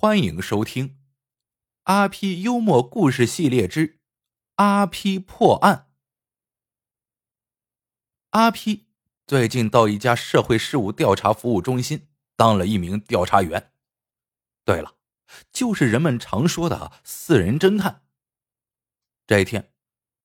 [0.00, 0.90] 欢迎收听
[1.82, 3.98] 《阿 P 幽默故事系列之
[4.54, 5.88] 阿 P 破案》。
[8.30, 8.86] 阿 P
[9.26, 12.06] 最近到一家社会事务调查服务中心
[12.36, 13.72] 当了一名调查员。
[14.64, 14.94] 对了，
[15.52, 18.04] 就是人们常说的四人侦探。
[19.26, 19.72] 这一天，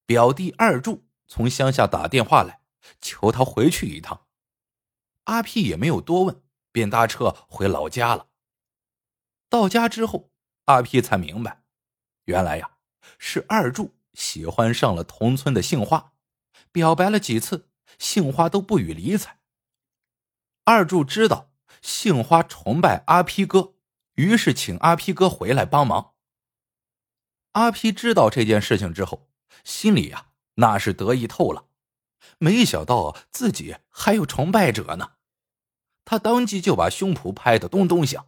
[0.06, 2.62] 表弟二柱从乡下打电话来，
[3.02, 4.28] 求他回去一趟。
[5.24, 8.28] 阿 P 也没有多问，便搭车回老家了。
[9.54, 10.32] 到家之后，
[10.66, 11.62] 阿 P 才明白，
[12.26, 12.72] 原来呀
[13.20, 16.14] 是二柱喜欢上了同村的杏花，
[16.72, 19.38] 表白了几次，杏花都不予理睬。
[20.64, 21.52] 二柱知道
[21.84, 23.76] 杏花崇拜阿 P 哥，
[24.16, 26.16] 于是请阿 P 哥回来帮忙。
[27.52, 29.30] 阿 P 知道这件事情之后，
[29.64, 31.68] 心里呀那是得意透了，
[32.40, 35.12] 没想到自己还有崇拜者呢，
[36.04, 38.26] 他当即就把胸脯拍得咚咚响。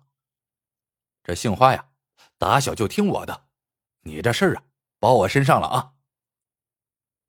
[1.26, 1.90] 这杏花呀，
[2.38, 3.48] 打小就听我的，
[4.02, 4.64] 你这事儿啊，
[5.00, 5.94] 包我身上了啊！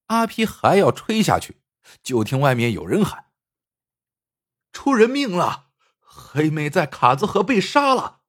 [0.09, 1.63] 阿皮还要吹下去，
[2.03, 3.31] 就听外面有人喊
[4.71, 5.71] ：“出人命了！
[5.99, 8.21] 黑妹在卡子河被杀了！”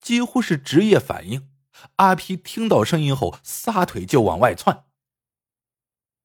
[0.00, 1.52] 几乎是职业反应，
[1.96, 4.86] 阿皮听到声音后撒腿就往外窜。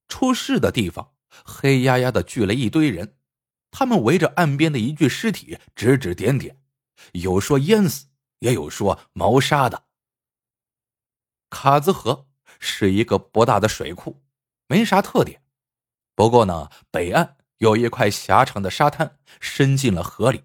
[0.07, 3.17] 出事的地方黑压压的聚了一堆人，
[3.69, 6.61] 他们围着岸边的一具尸体指指点点。
[7.13, 8.07] 有说淹死，
[8.39, 9.85] 也有说谋杀的。
[11.49, 12.27] 卡子河
[12.59, 14.23] 是一个不大的水库，
[14.67, 15.43] 没啥特点。
[16.15, 20.43] 不过呢，北岸有一块狭长的沙滩，伸进了河里，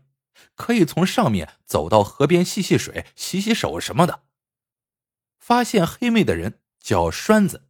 [0.54, 4.24] 可以从上面走到河边洗洗水、洗洗手什么的。
[5.38, 7.68] 发现黑妹的人叫栓子，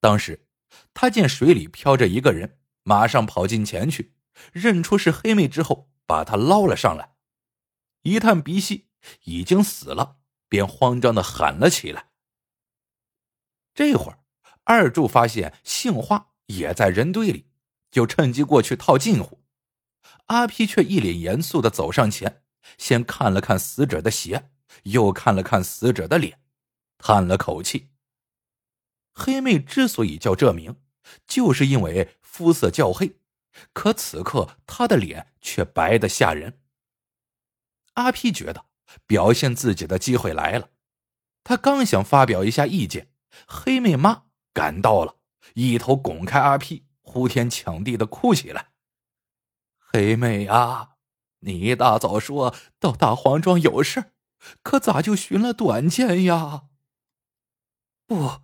[0.00, 0.46] 当时
[0.94, 4.14] 他见水里漂着一个人，马上跑进前去，
[4.52, 7.14] 认出是黑妹之后，把他捞了上来。
[8.02, 8.88] 一探鼻息，
[9.24, 10.18] 已经死了，
[10.48, 12.10] 便慌张的喊了起来。
[13.74, 14.20] 这会儿，
[14.64, 17.50] 二柱发现杏花也在人堆里，
[17.90, 19.44] 就趁机过去套近乎。
[20.26, 22.42] 阿皮却一脸严肃的走上前，
[22.76, 24.50] 先看了看死者的鞋，
[24.84, 26.40] 又看了看死者的脸，
[26.98, 27.90] 叹了口气。
[29.14, 30.76] 黑妹之所以叫这名，
[31.26, 33.16] 就是因为肤色较黑，
[33.72, 36.60] 可此刻她的脸却白的吓人。
[37.98, 38.66] 阿 P 觉得
[39.06, 40.70] 表现自己的机会来了，
[41.42, 43.10] 他刚想发表一下意见，
[43.46, 45.16] 黑妹妈赶到了，
[45.54, 48.68] 一头拱开阿 P，，呼天抢地的哭起来
[49.92, 50.90] ：“黑妹啊，
[51.40, 54.12] 你一大早说到大黄庄有事
[54.62, 56.68] 可咋就寻了短见呀？
[58.06, 58.42] 不，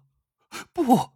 [0.72, 1.12] 不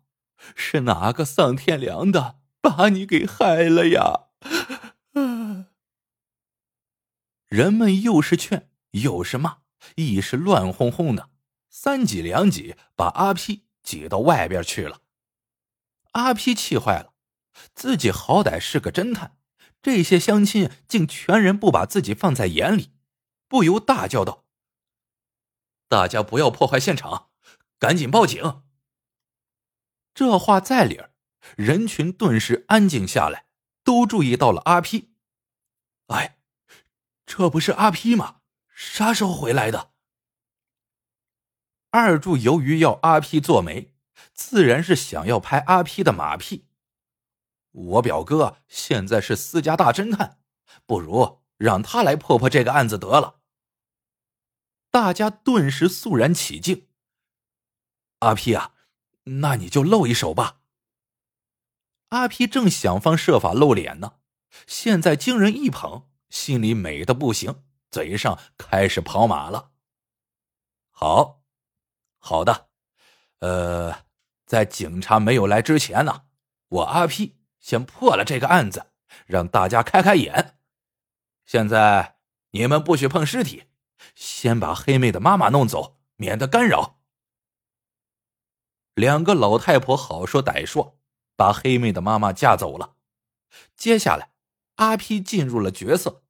[0.54, 4.26] 是哪个丧天良的把你给害了呀？”
[7.48, 9.62] 人们又是劝又是骂，
[9.96, 11.30] 一时乱哄哄的，
[11.70, 15.00] 三挤两挤，把阿 P 挤到外边去了。
[16.12, 17.14] 阿 P 气坏了，
[17.74, 19.38] 自己好歹是个侦探，
[19.80, 22.92] 这些乡亲竟全然不把自己放在眼里，
[23.48, 24.44] 不由大叫道
[25.88, 27.30] ：“大家不要破坏现场，
[27.78, 28.62] 赶紧报警！”
[30.12, 31.12] 这话在理儿，
[31.56, 33.46] 人群顿时安静下来，
[33.82, 35.14] 都注意到了阿 P。
[36.08, 36.37] 哎。
[37.28, 38.40] 这不是阿皮吗？
[38.74, 39.92] 啥时候回来的？
[41.90, 43.94] 二柱由于要阿皮做媒，
[44.32, 46.66] 自然是想要拍阿皮的马屁。
[47.70, 50.38] 我表哥现在是私家大侦探，
[50.86, 53.40] 不如让他来破破这个案子得了。
[54.90, 56.88] 大家顿时肃然起敬。
[58.20, 58.72] 阿皮啊，
[59.24, 60.62] 那你就露一手吧。
[62.08, 64.14] 阿皮正想方设法露脸呢，
[64.66, 66.08] 现在经人一捧。
[66.30, 69.72] 心里美的不行，嘴上开始跑马了。
[70.90, 71.42] 好，
[72.18, 72.68] 好的，
[73.38, 74.04] 呃，
[74.46, 76.24] 在警察没有来之前呢，
[76.68, 78.92] 我阿 P 先破了这个案子，
[79.26, 80.58] 让大家开开眼。
[81.46, 82.18] 现在
[82.50, 83.64] 你们不许碰尸体，
[84.14, 87.00] 先把黑妹的妈妈弄走，免得干扰。
[88.94, 90.98] 两个老太婆好说歹说，
[91.36, 92.96] 把黑妹的妈妈架走了。
[93.76, 94.32] 接下来。
[94.78, 96.24] 阿 P 进入了角色。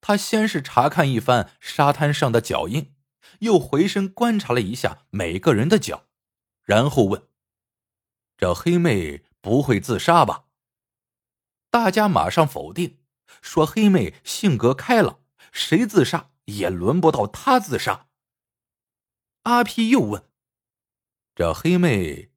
[0.00, 2.94] 他先是查看一番沙滩上的脚印，
[3.40, 6.06] 又回身观察了一下每个人的脚，
[6.62, 7.26] 然后问
[8.36, 10.44] ：“这黑妹不会自杀吧？”
[11.70, 12.98] 大家马上否定，
[13.40, 15.20] 说：“黑妹性格开朗，
[15.50, 18.08] 谁自杀也轮不到她自杀。”
[19.44, 20.28] 阿 P 又问
[21.34, 22.30] ：“这黑妹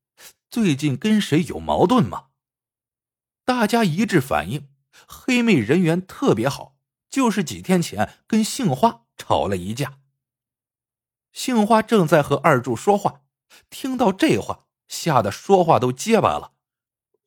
[0.50, 2.29] 最近跟谁有矛盾吗？”
[3.47, 4.67] 大家一致反映，
[5.07, 6.75] 黑妹人缘特别好，
[7.09, 9.99] 就是几天前跟杏花吵了一架。
[11.31, 13.21] 杏花正在和二柱说话，
[13.69, 16.55] 听到这话，吓得说话都结巴了。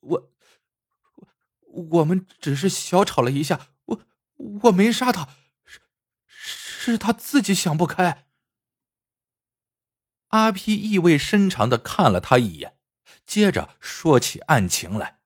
[0.01, 0.31] 我，
[1.61, 4.01] 我我们只是小吵了一下，我
[4.35, 5.27] 我没杀他，
[5.65, 5.81] 是
[6.45, 8.27] 是他自己想不开。
[10.27, 12.77] 阿皮意味深长的看了他一眼，
[13.25, 15.20] 接着说起案情来。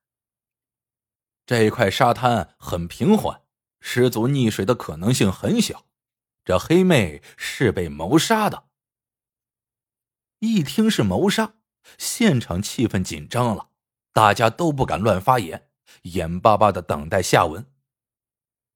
[1.46, 3.42] 这块沙滩很平缓，
[3.80, 5.86] 失足溺水的可能性很小。
[6.44, 8.64] 这黑妹是被谋杀的。
[10.40, 11.54] 一听是谋杀，
[11.96, 13.70] 现场气氛紧张了，
[14.12, 15.68] 大家都不敢乱发言，
[16.02, 17.64] 眼巴巴的等待下文。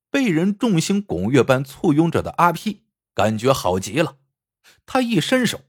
[0.09, 2.85] 被人众星拱月般簇拥着的阿 P
[3.15, 4.19] 感觉好极了，
[4.87, 5.61] 他一伸手，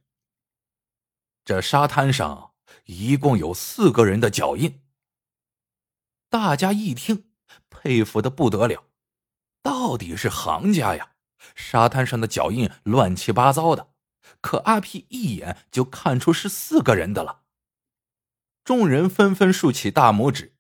[1.44, 2.54] 这沙滩上
[2.86, 4.81] 一共有四个人的脚印。
[6.32, 7.30] 大家一听，
[7.70, 8.86] 佩服的不得了，
[9.62, 11.16] 到底是行家呀！
[11.56, 13.92] 沙滩上的脚印乱七八糟的，
[14.40, 17.44] 可阿皮一眼就看出是四个人的了。
[18.64, 20.56] 众人纷纷竖起大拇指，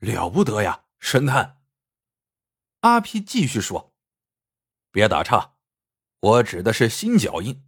[0.00, 1.62] 了不得呀，神探！
[2.80, 3.94] 阿皮继续说
[4.92, 5.54] ：“别打岔，
[6.20, 7.64] 我指的是新脚印，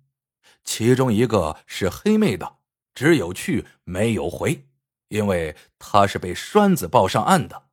[0.62, 2.58] 其中一个是黑妹的，
[2.92, 4.68] 只有去没有回。”
[5.08, 7.70] 因为他是被栓子抱上岸的，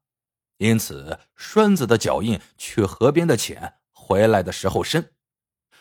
[0.58, 5.14] 因此栓子的脚印去河边的浅，回来的时候深。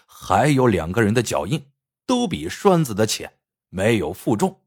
[0.07, 1.71] 还有两个人的脚印
[2.07, 3.39] 都比栓子的浅，
[3.69, 4.63] 没有负重。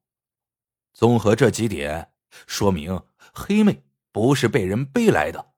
[0.93, 2.13] 综合这几点，
[2.45, 3.01] 说明
[3.33, 5.53] 黑妹不是被人背来的。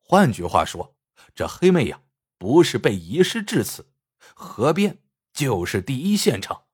[0.00, 0.96] 换句话说，
[1.34, 2.02] 这黑妹呀，
[2.36, 3.92] 不是被遗失至此，
[4.34, 4.98] 河边
[5.32, 6.64] 就是第一现场。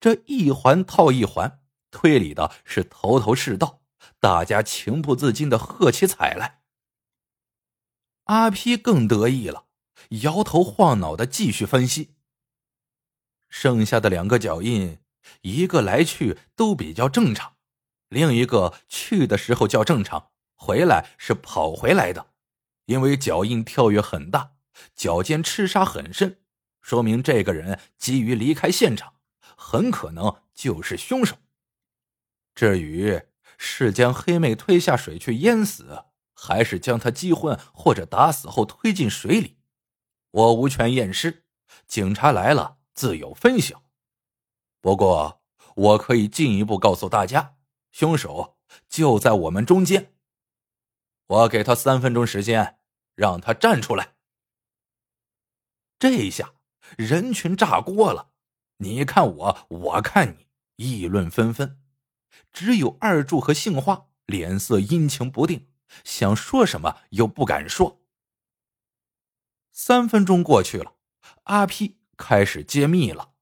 [0.00, 1.60] 这一环套一环。
[1.94, 3.80] 推理的是头头是道，
[4.18, 6.62] 大家情不自禁的喝起彩来。
[8.24, 9.66] 阿皮更得意了，
[10.22, 12.16] 摇头晃脑的继续分析。
[13.48, 14.98] 剩下的两个脚印，
[15.42, 17.54] 一个来去都比较正常，
[18.08, 22.32] 另一个去的时候较正常，回来是跑回来的。
[22.86, 24.54] 因为脚印跳跃很大，
[24.96, 26.40] 脚尖吃沙很深，
[26.80, 29.14] 说明这个人急于离开现场，
[29.56, 31.36] 很可能就是凶手。
[32.54, 33.22] 至于
[33.58, 36.04] 是将黑妹推下水去淹死，
[36.34, 39.56] 还是将她击昏或者打死后推进水里，
[40.30, 41.44] 我无权验尸。
[41.86, 43.82] 警察来了自有分晓。
[44.80, 45.42] 不过，
[45.74, 47.56] 我可以进一步告诉大家，
[47.90, 48.56] 凶手
[48.88, 50.12] 就在我们中间。
[51.26, 52.78] 我给他三分钟时间，
[53.14, 54.14] 让他站出来。
[55.98, 56.54] 这一下，
[56.98, 58.30] 人群炸锅了，
[58.76, 60.46] 你看我，我看你，
[60.76, 61.80] 议论纷纷。
[62.52, 65.68] 只有二柱和杏花脸色阴晴不定，
[66.04, 68.00] 想说什么又不敢说。
[69.70, 70.94] 三分钟过去了，
[71.44, 73.32] 阿 P 开始揭秘了。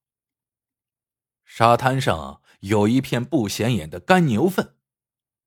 [1.44, 4.77] 沙滩上有一片不显眼的干牛粪，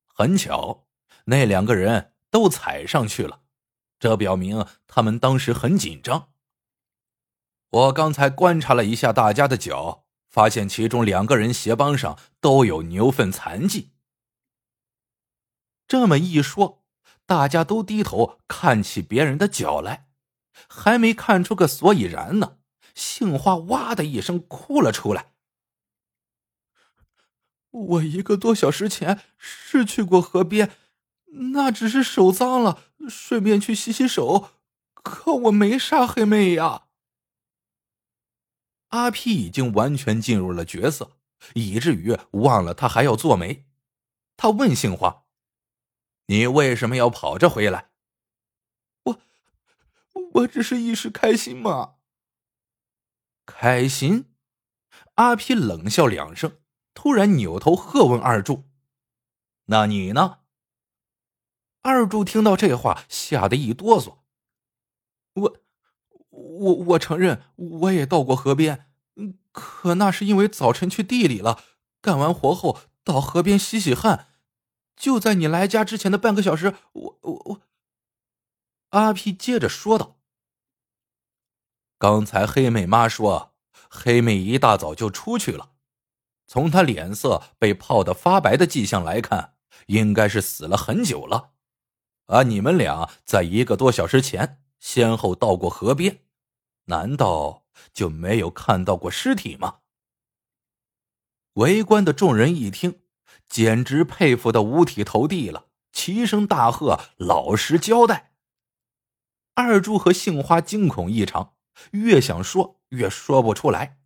[0.06, 0.88] 很巧，
[1.26, 3.42] 那两个人都踩上去了，
[4.00, 6.32] 这表明他们当时很紧张。
[7.70, 10.05] 我刚才观察了一下大家的脚。
[10.36, 13.92] 发现其中两个人鞋帮上都有牛粪残迹。
[15.88, 16.84] 这么一说，
[17.26, 20.10] 大家都低头看起别人的脚来，
[20.68, 22.58] 还没看出个所以然呢。
[22.94, 25.32] 杏花哇的一声哭了出来
[27.72, 30.72] ：“我一个多小时前是去过河边，
[31.54, 34.50] 那只是手脏了，顺便去洗洗手，
[34.94, 36.82] 可我没杀黑妹呀。”
[38.96, 41.18] 阿皮已经完全进入了角色，
[41.54, 43.66] 以至于忘了他还要做媒。
[44.38, 45.26] 他问杏花
[46.28, 47.92] ：“你为什么要跑着回来
[49.04, 49.22] ？”“我，
[50.36, 51.96] 我只是一时开心嘛。”
[53.46, 54.34] 开心？
[55.16, 56.60] 阿皮冷笑两声，
[56.94, 58.64] 突然扭头喝问二柱
[59.68, 60.40] ：“那你呢？”
[61.84, 64.20] 二柱听到这话，吓得一哆嗦。
[65.34, 65.65] 我。
[66.36, 68.88] 我我承认，我也到过河边，
[69.52, 71.64] 可那是因为早晨去地里了，
[72.02, 74.28] 干完活后到河边洗洗汗。
[74.96, 77.62] 就在你来家之前的半个小时，我我我。
[78.92, 80.18] 阿皮接着说道
[82.00, 83.54] ：“刚才黑妹妈说，
[83.90, 85.72] 黑妹一大早就出去了，
[86.48, 89.56] 从她脸色被泡得发白的迹象来看，
[89.88, 91.52] 应该是死了很久了。
[92.28, 96.22] 而你们俩在一个多小时前先后到过河边。”
[96.86, 99.80] 难道就没有看到过尸体吗？
[101.54, 103.02] 围观的众人一听，
[103.48, 108.34] 简直佩服的五体投地了，齐声大喝：“老实交代！”
[109.56, 111.56] 二柱和杏花惊恐异常，
[111.92, 114.00] 越想说越说不出来。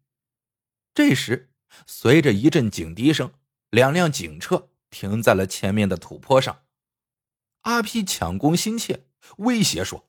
[0.94, 1.52] 这时，
[1.88, 3.34] 随着一阵警笛声，
[3.72, 6.64] 两辆警车停在了前面的土坡上。
[7.62, 9.08] 阿皮抢功心切，
[9.38, 10.09] 威胁说：“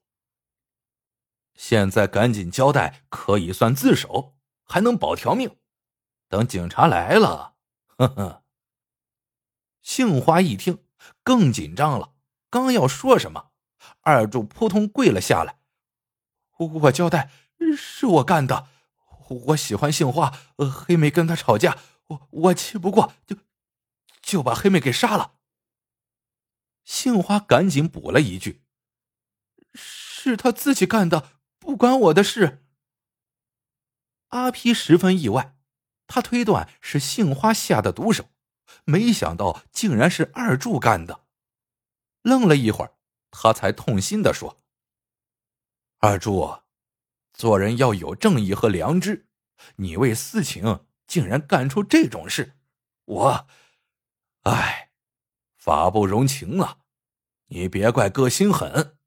[1.62, 5.58] 现在赶紧交代，可以算自首，还能保条命。
[6.26, 7.56] 等警察来了，
[7.98, 8.44] 呵呵。”
[9.82, 10.82] 杏花一听，
[11.22, 12.14] 更紧张了，
[12.48, 13.50] 刚要说什么。
[14.00, 15.60] 二柱扑通跪了下来，
[16.56, 17.30] 我我交代
[17.76, 18.68] 是我干的，
[19.28, 21.76] 我喜欢杏花，呃黑妹跟他吵架，
[22.06, 23.36] 我我气不过，就
[24.22, 25.34] 就把黑妹给杀了。
[26.84, 28.62] 杏花赶紧补了一句
[29.74, 31.39] ：“是他自己干的，
[31.70, 32.64] 不关我的事。”
[34.30, 35.56] 阿皮十分意外，
[36.08, 38.30] 他推断是杏花下的毒手，
[38.82, 41.26] 没想到竟然是二柱干的，
[42.22, 42.96] 愣了一会儿。
[43.30, 44.60] 他才痛心的说
[45.98, 46.62] ：“二柱，
[47.32, 49.28] 做人要有正义和良知，
[49.76, 52.58] 你为私情竟然干出这种事，
[53.04, 53.46] 我，
[54.42, 54.90] 唉，
[55.56, 56.78] 法不容情啊！
[57.46, 58.98] 你别怪哥心狠。”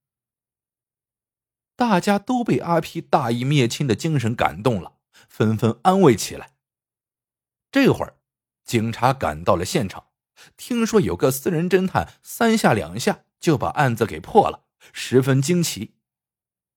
[1.75, 4.93] 大家都被阿皮大义灭亲的精神感动了，
[5.29, 6.53] 纷纷安慰起来。
[7.71, 8.17] 这会儿，
[8.63, 10.07] 警察赶到了现场，
[10.57, 13.25] 听说有个私人侦探三下两下。
[13.43, 14.63] 就把案子给破了，
[14.93, 15.95] 十分惊奇。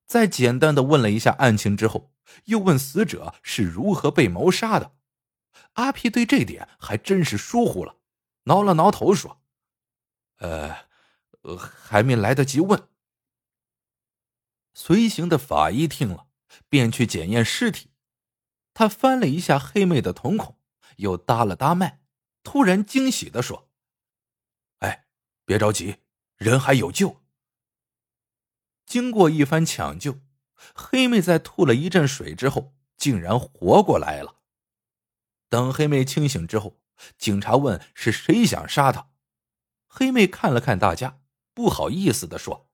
[0.05, 2.11] 在简单的问了一下案情之后，
[2.47, 4.97] 又问死者是如何被谋杀的。
[5.75, 7.99] 阿皮对这点还真是疏忽了，
[8.47, 9.41] 挠了挠头说
[10.43, 10.75] ：“呃，
[11.69, 12.89] 还没来得及问。”
[14.79, 16.27] 随行的法医听了，
[16.69, 17.89] 便去检验尸体。
[18.75, 20.59] 他翻了一下黑妹的瞳孔，
[20.97, 22.03] 又搭了搭脉，
[22.43, 23.71] 突然惊喜的说
[24.81, 25.07] ：“哎，
[25.47, 25.97] 别着急。”
[26.37, 27.23] 人还有救。
[28.85, 30.21] 经过一番抢救，
[30.75, 34.41] 黑妹在吐了一阵水之后，竟然活过来了。
[35.49, 36.79] 等黑妹清醒之后，
[37.17, 39.09] 警察问是谁想杀她，
[39.87, 41.23] 黑妹看了看大家，
[41.55, 42.69] 不好意思的说：“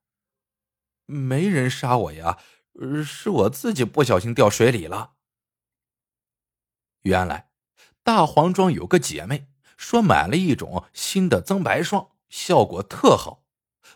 [1.12, 2.38] 没人杀我呀，
[3.04, 5.12] 是我自己不小心掉水里了。”
[7.02, 7.50] 原来，
[8.02, 13.44] 大黄庄有个姐妹说买了一种新的增白霜，效果特好。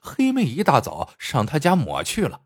[0.00, 2.42] 黑妹一大早上她家抹去了，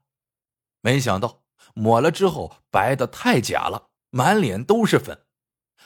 [0.80, 1.42] 没想到
[1.74, 5.26] 抹了之后白的太假了，满脸都是粉。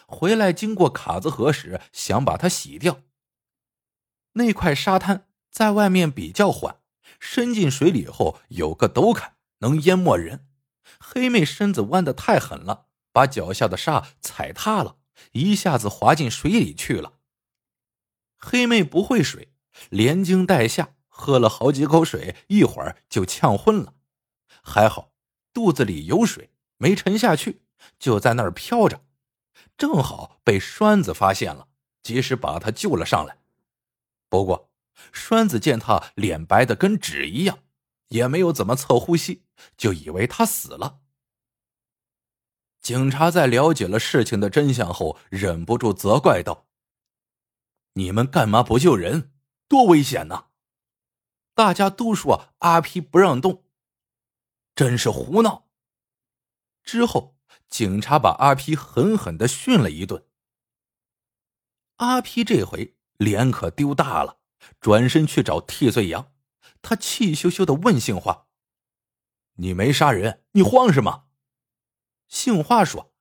[0.06, 3.00] 回来经过卡子河时，想把它洗掉。
[4.32, 6.80] 那块沙滩在外面比较缓，
[7.20, 10.46] 伸进水里后有个陡坎，能淹没人。
[10.98, 14.96] 黑妹身子弯的太狠了，把脚下的沙踩塌了，
[15.32, 17.14] 一下子滑进水里去了。
[18.36, 19.52] 黑妹不会水，
[19.90, 20.94] 连惊带吓。
[21.16, 23.94] 喝了好几口水，一会儿就呛昏了。
[24.64, 25.12] 还好
[25.52, 27.62] 肚子里有水，没沉下去，
[28.00, 29.04] 就在那儿飘着。
[29.78, 31.68] 正好被栓子发现了，
[32.02, 33.38] 及时把他救了上来。
[34.28, 34.72] 不过
[35.12, 37.60] 栓子见他脸白的跟纸一样，
[38.08, 39.44] 也没有怎么测呼吸，
[39.76, 41.00] 就以为他死了。
[42.80, 46.66] 警察在了解了事情的真相后，忍不住责怪道
[47.94, 49.32] ：“你们干嘛不救人？
[49.66, 50.48] 多危险呐！”
[51.54, 53.64] 大家都说阿皮不让动，
[54.74, 55.68] 真是胡闹。
[56.82, 57.38] 之后，
[57.70, 60.26] 警察把阿皮狠狠的训了一顿。
[61.96, 64.40] 阿皮这回脸可丢大了，
[64.80, 66.32] 转身去找替罪羊。
[66.82, 68.46] 他气羞羞的问杏花
[69.56, 71.28] ：“你没杀人，你慌什么？”
[72.28, 73.14] 杏花说：“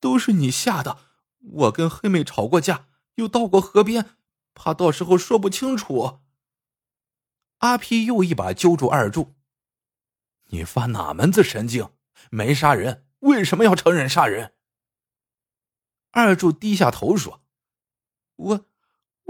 [0.00, 0.98] 都是你吓的，
[1.38, 4.16] 我跟黑妹吵过架，又到过河边，
[4.54, 6.20] 怕到时候说不清楚。”
[7.58, 9.34] 阿皮又一把揪住二柱
[10.50, 11.92] ：“你发哪门子神经？
[12.30, 14.54] 没杀人，为什么要承认杀人？”
[16.10, 17.44] 二柱低下头说
[18.34, 18.66] ：“我，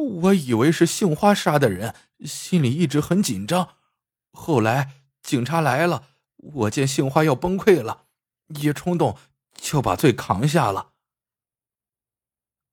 [0.01, 3.77] 我以为是杏花杀的人，心里一直很紧张。
[4.33, 8.07] 后来警察来了，我见杏花要崩溃了，
[8.49, 9.17] 一冲动
[9.55, 10.93] 就把罪扛下了。”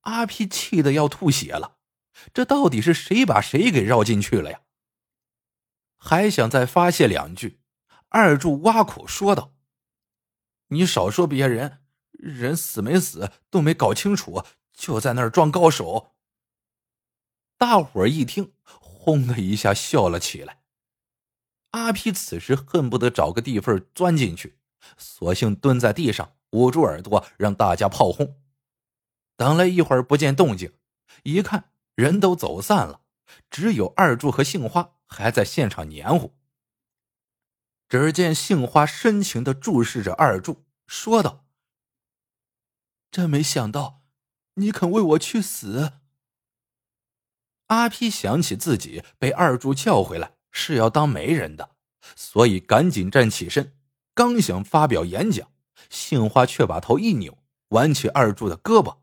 [0.02, 1.78] 阿皮气得要吐血了，
[2.34, 4.62] 这到底是谁把谁给绕进去了呀？
[5.98, 7.60] 还想再发泄两句，
[8.10, 9.54] 二柱挖苦说道
[10.70, 16.14] ：“你少说别人，人死没死都没搞清楚，就在那儿装高手。”
[17.58, 20.62] 大伙儿一听，轰的一下笑了起来。
[21.72, 24.58] 阿皮此时恨不得找个地缝钻进去，
[24.98, 28.40] 索性蹲在地上，捂住耳朵，让大家炮轰。
[29.36, 30.74] 等了一会儿不见动静，
[31.24, 33.02] 一看人都走散了，
[33.50, 34.94] 只有二柱和杏花。
[35.10, 36.36] 还在现场黏糊。
[37.88, 41.46] 只见杏花深情的注视着二柱，说道
[43.10, 44.02] ：“真没想到，
[44.56, 45.94] 你肯为我去死。”
[47.68, 51.76] 阿批想起自己被二柱叫回来是要当媒人的，
[52.16, 53.78] 所以赶紧站起身，
[54.14, 55.52] 刚想发表演讲，
[55.90, 57.38] 杏花却把头一扭，
[57.70, 59.00] 挽起二柱的胳膊：“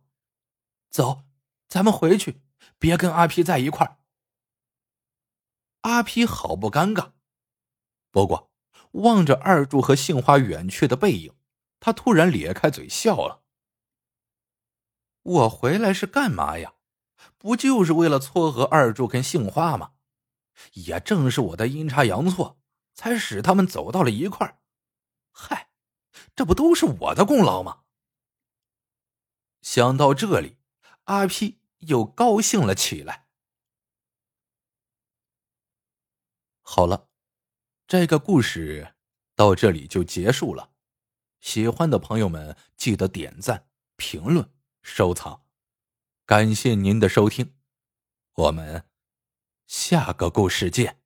[0.90, 1.24] 走，
[1.68, 2.40] 咱们回去，
[2.78, 3.98] 别跟阿批在一块儿。”
[5.82, 7.12] 阿批好不尴尬，
[8.10, 8.50] 不过
[8.92, 11.34] 望着二柱和杏花远去的背影，
[11.80, 13.42] 他突然咧开嘴笑了
[15.22, 16.72] ：“我回来是干嘛呀？”
[17.44, 19.92] 不就是为了撮合二柱跟杏花吗？
[20.72, 22.58] 也正是我的阴差阳错，
[22.94, 24.60] 才使他们走到了一块儿。
[25.30, 25.68] 嗨，
[26.34, 27.82] 这不都是我的功劳吗？
[29.60, 30.56] 想到这里，
[31.04, 33.26] 阿 P 又高兴了起来。
[36.62, 37.10] 好了，
[37.86, 38.94] 这个故事
[39.36, 40.70] 到这里就结束了。
[41.42, 45.43] 喜欢的朋友们记得点赞、评论、收藏。
[46.26, 47.52] 感谢您的收听，
[48.34, 48.84] 我们
[49.66, 51.03] 下个故事见。